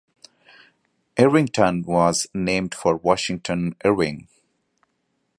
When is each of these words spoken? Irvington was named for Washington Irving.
Irvington 1.15 1.83
was 1.83 2.25
named 2.33 2.73
for 2.73 2.95
Washington 2.95 3.75
Irving. 3.85 4.27